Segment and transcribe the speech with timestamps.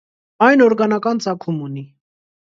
[0.45, 1.85] Այն օրգանական ծագում ունի։